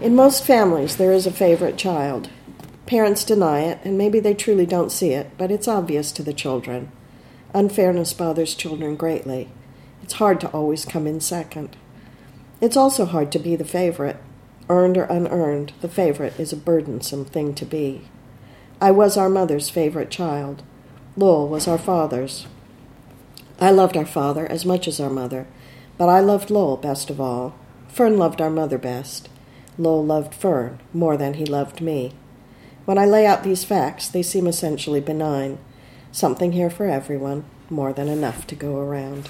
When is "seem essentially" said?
34.22-35.00